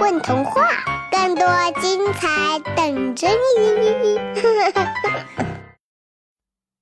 [0.00, 0.62] 混童话，
[1.10, 1.44] 更多
[1.78, 4.16] 精彩等着你！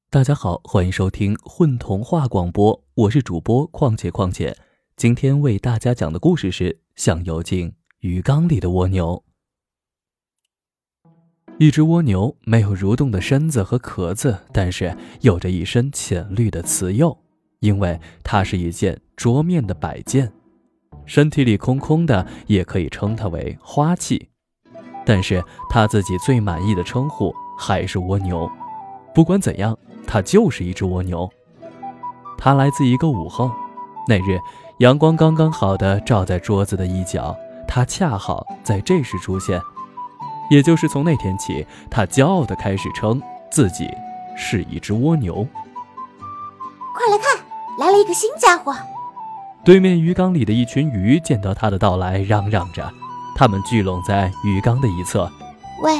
[0.08, 4.56] 大家好，欢迎收听混童话广播，我是主播况且况且。
[4.94, 9.24] 今天为大家讲的故事是《想游进鱼缸里的蜗牛》。
[11.58, 17.18] 一只蜗牛没有蠕动的身子和壳子，但是有着一身浅绿的雌釉，
[17.58, 20.32] 因为它是一件桌面的摆件。
[21.08, 24.28] 身体里空空的，也可以称它为花器。
[25.04, 28.48] 但是他自己最满意的称呼还是蜗牛。
[29.14, 29.76] 不管怎样，
[30.06, 31.28] 它就是一只蜗牛。
[32.36, 33.50] 它来自一个午后，
[34.06, 34.38] 那日
[34.80, 37.34] 阳光刚刚好的照在桌子的一角，
[37.66, 39.60] 它恰好在这时出现。
[40.50, 43.20] 也就是从那天起，它骄傲地开始称
[43.50, 43.88] 自己
[44.36, 45.46] 是一只蜗牛。
[46.94, 47.44] 快来看，
[47.78, 48.74] 来了一个新家伙。
[49.68, 52.90] 对面鱼缸里的一群鱼见到他的到来，嚷嚷着，
[53.36, 55.30] 他们聚拢在鱼缸的一侧。
[55.82, 55.92] 喂，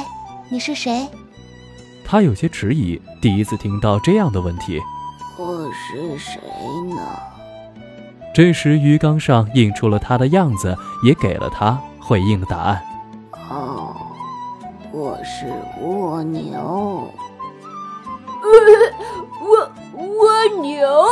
[0.49, 1.07] 你是谁？
[2.03, 4.81] 他有些迟疑，第一次听到这样的问题。
[5.37, 6.41] 我是谁
[6.95, 6.99] 呢？
[8.33, 12.81] 这时，鱼缸上映出了他的样子，也给了他回应的答案。
[13.51, 13.95] 哦，
[14.91, 15.45] 我是
[15.79, 17.07] 蜗牛。
[19.43, 21.05] 蜗蜗牛，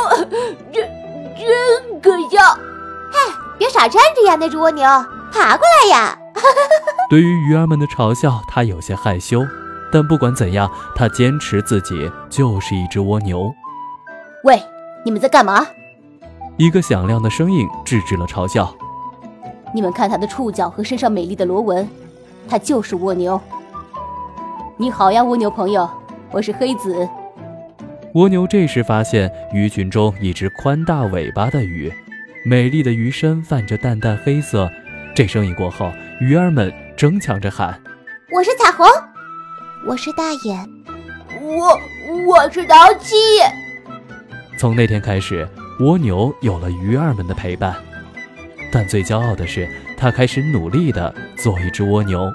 [0.72, 0.87] 这。
[1.78, 2.42] 真可笑！
[3.10, 4.84] 嗨，别傻站着呀，那只蜗牛，
[5.32, 6.18] 爬过来呀！
[7.08, 9.46] 对于鱼儿们的嘲笑，他有些害羞，
[9.92, 13.54] 但不管怎样，他坚持自己就是一只蜗牛。
[14.42, 14.60] 喂，
[15.04, 15.64] 你们在干嘛？
[16.56, 18.74] 一个响亮的声音制止了嘲笑。
[19.72, 21.88] 你们看它的触角和身上美丽的螺纹，
[22.48, 23.40] 它就是蜗牛。
[24.76, 25.88] 你好呀，蜗牛朋友，
[26.32, 27.08] 我是黑子。
[28.14, 31.92] 蜗牛这时发现鱼群中一只宽大尾巴的鱼，
[32.44, 34.70] 美丽的鱼身泛着淡淡黑色。
[35.14, 37.78] 这声音过后，鱼儿们争抢着喊
[38.32, 38.86] ：“我是彩虹，
[39.86, 40.66] 我是大眼，
[41.42, 41.78] 我
[42.26, 43.14] 我是淘气。”
[44.58, 45.46] 从那天开始，
[45.80, 47.76] 蜗牛有了鱼儿们的陪伴，
[48.72, 49.68] 但最骄傲的是，
[49.98, 52.32] 它开始努力地做一只蜗牛。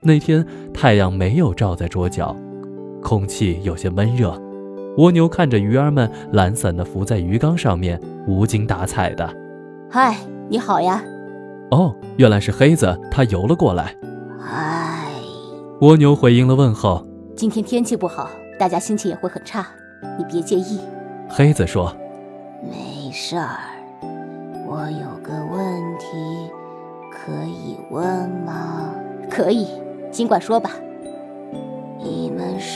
[0.00, 2.34] 那天太阳没有照在桌角。
[3.06, 4.36] 空气有些闷热，
[4.96, 9.32] 蜗牛看着鱼儿们懒散地浮在鱼缸上面，无精打采的。
[9.88, 10.16] 嗨，
[10.48, 11.04] 你好呀！
[11.70, 13.94] 哦，原来是黑子，他游了过来。
[14.40, 15.06] 嗨，
[15.82, 17.06] 蜗牛回应了问候。
[17.36, 18.28] 今天天气不好，
[18.58, 19.64] 大家心情也会很差，
[20.18, 20.80] 你别介意。
[21.28, 21.96] 黑子说
[22.68, 23.60] ：“没事儿，
[24.66, 26.50] 我有个问题，
[27.12, 28.92] 可以问吗？
[29.30, 29.68] 可以，
[30.10, 30.72] 尽管说吧。”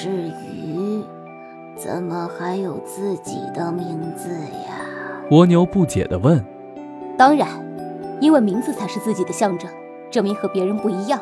[0.02, 1.02] 你们是鱼，
[1.76, 4.80] 怎么还有自己的名字呀？
[5.30, 6.42] 蜗牛不解地问。
[7.18, 7.48] 当然，
[8.20, 9.70] 因为名字才是自己的象征，
[10.10, 11.20] 证明和别人不一样。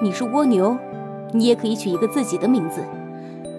[0.00, 0.76] 你是蜗牛，
[1.32, 2.80] 你也可以取一个自己的名字，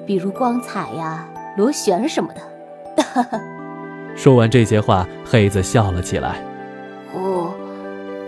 [0.05, 3.03] 比如光彩呀、螺旋什么的。
[3.03, 3.41] 哈哈。
[4.15, 6.41] 说完这些话，黑子笑了起来。
[7.13, 7.53] 哦，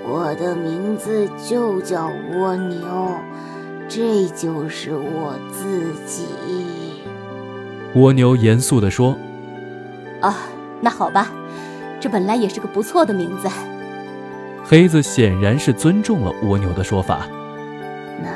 [0.07, 2.79] 我的名字就叫蜗牛。
[3.89, 6.27] 这就是我自己。
[7.95, 9.17] 蜗牛严肃地说
[10.22, 10.38] ：“啊，
[10.79, 11.31] 那好吧，
[12.00, 13.50] 这本来也是个不错的名字。”
[14.63, 17.27] 黑子显然是尊重了蜗牛的说法。
[18.22, 18.29] 那，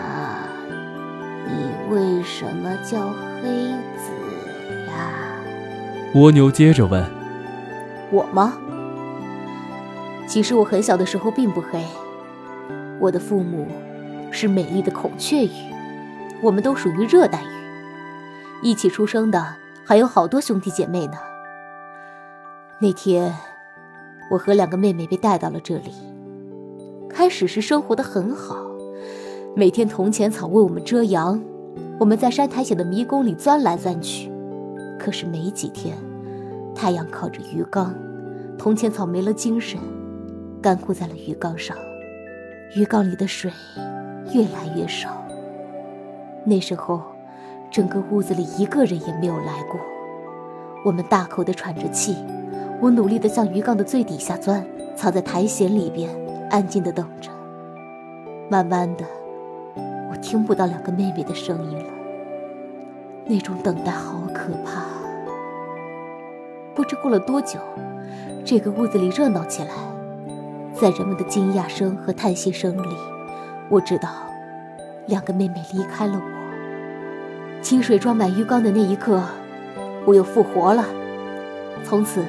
[1.45, 3.49] 你为什么叫黑
[3.95, 4.11] 子
[4.87, 5.37] 呀？
[6.15, 7.05] 蜗牛接着问
[8.09, 8.57] ：“我吗？
[10.25, 11.85] 其实我很小的时候并不黑，
[12.99, 13.67] 我的父母。”
[14.33, 15.51] 是美丽的孔雀鱼，
[16.41, 19.55] 我们都属于热带鱼，一起出生的
[19.85, 21.13] 还有好多兄弟姐妹呢。
[22.79, 23.31] 那天，
[24.31, 25.91] 我和两个妹妹被带到了这里，
[27.07, 28.57] 开始是生活的很好，
[29.55, 31.39] 每天铜钱草为我们遮阳，
[32.00, 34.31] 我们在山苔藓的迷宫里钻来钻去。
[35.00, 35.95] 可是没几天，
[36.73, 37.94] 太阳靠着鱼缸，
[38.57, 39.79] 铜钱草没了精神，
[40.59, 41.77] 干枯在了鱼缸上，
[42.75, 43.51] 鱼缸里的水。
[44.33, 45.09] 越来越少。
[46.44, 47.01] 那时候，
[47.71, 49.80] 整个屋子里一个人也没有来过。
[50.83, 52.18] 我们大口地喘着气，
[52.81, 54.65] 我努力地向鱼缸的最底下钻，
[54.95, 56.09] 藏在苔藓里边，
[56.50, 57.31] 安静地等着。
[58.50, 59.06] 慢慢的，
[60.12, 61.85] 我听不到两个妹妹的声音了。
[63.25, 64.83] 那种等待好可怕。
[66.75, 67.57] 不知过了多久，
[68.44, 69.69] 这个屋子里热闹起来，
[70.74, 73.12] 在人们的惊讶声和叹息声里。
[73.69, 74.10] 我知道，
[75.07, 77.62] 两个妹妹离开了我。
[77.62, 79.24] 清水装满鱼缸的那一刻，
[80.06, 80.86] 我又复活了。
[81.83, 82.24] 从此，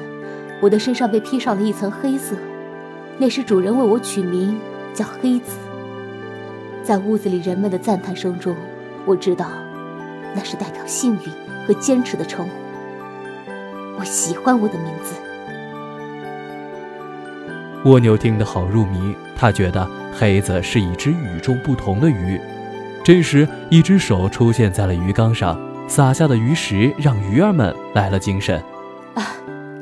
[0.62, 2.36] 我的身上被披上了一层黑色，
[3.18, 4.58] 那时主人为我取名
[4.94, 5.58] 叫黑子。
[6.82, 8.54] 在屋子里人们的赞叹声中，
[9.04, 9.46] 我知道
[10.34, 12.50] 那是代表幸运和坚持的称呼。
[13.98, 15.14] 我喜欢我的名字。
[17.84, 22.40] 蜗牛听得好入迷，他觉得黑子是一只与众不同的鱼。
[23.04, 28.58] 这时，一只手出现在了鱼缸上，撒下的鱼食让鱼儿们来了精神。
[29.14, 29.36] 啊，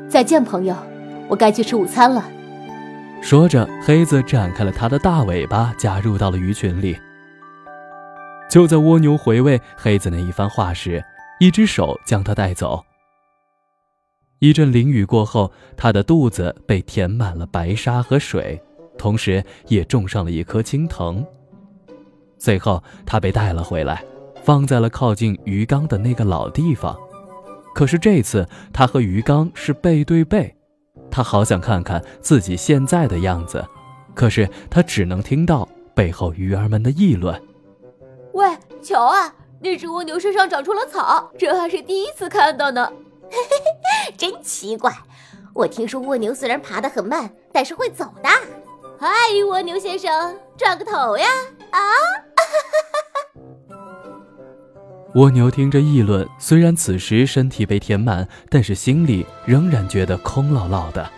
[0.09, 0.75] 再见，朋友，
[1.29, 2.23] 我该去吃午餐了。
[3.21, 6.99] 说着，黑子展开了它的大尾巴，加入到了鱼群里。
[8.49, 11.01] 就在蜗牛回味黑子那一番话时，
[11.39, 12.83] 一只手将它带走。
[14.43, 18.61] 一阵淋雨过后，它的肚子被填满了白沙和水，
[18.97, 21.25] 同时也种上了一棵青藤。
[22.37, 24.03] 最后，它被带了回来，
[24.43, 26.93] 放在了靠近鱼缸的那个老地方。
[27.73, 30.53] 可是这次，它和鱼缸是背对背。
[31.09, 33.65] 他好想看看自己现在的样子，
[34.13, 35.65] 可是他只能听到
[35.95, 37.41] 背后鱼儿们的议论
[38.35, 38.45] ：“喂，
[38.81, 42.91] 瞧啊，那只蜗牛身上长出了草，这还是第一次看到呢。”
[44.17, 44.93] 真奇怪，
[45.53, 48.29] 我听说蜗牛虽然爬得很慢，但是会走的。
[48.99, 49.09] 嗨，
[49.47, 51.27] 蜗牛先生，转个头呀！
[51.71, 51.79] 啊！
[55.15, 61.09] 蜗牛听着议论，虽然此时身体被填满，但是心里仍然觉得空落落的。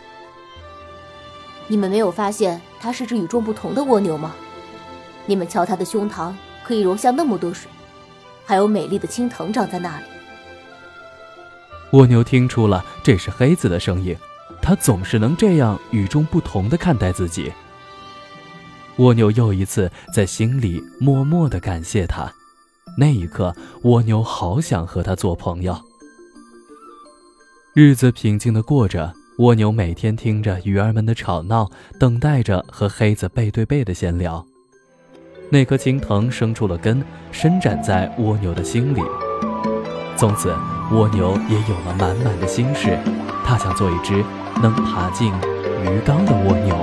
[1.68, 4.34] 你们没有发现它是只与众不同的蜗牛吗？
[5.24, 6.32] 你们瞧，它的胸膛
[6.64, 7.70] 可以容下那么多水，
[8.44, 10.04] 还有美丽的青藤长在那里。
[11.92, 14.16] 蜗牛听出了这是黑子的声音，
[14.60, 17.52] 它总是能这样与众不同的看待自己。
[18.96, 22.32] 蜗牛又一次在心里默默的感谢他。
[22.98, 25.78] 那一刻，蜗牛好想和他做朋友。
[27.74, 34.44] 日子平静的过着，蜗牛每天听着鱼儿们的吵闹，等待着和黑子背对背的闲聊。
[35.50, 39.02] 那棵青藤生出了根，伸展在蜗牛的心里。
[40.16, 40.54] 从此，
[40.92, 42.98] 蜗牛也有了满满的心事，
[43.44, 44.24] 它想做一只
[44.62, 45.30] 能爬进
[45.82, 46.74] 鱼缸的蜗牛。